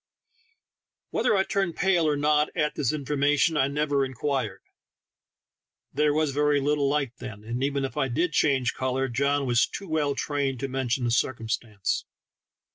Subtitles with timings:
[1.11, 4.63] Whether I turned pale or not at this information I never inquired;
[5.93, 9.67] there was very little light then, and even if I did change color, John was
[9.67, 12.05] too well trained to mention the circumstance.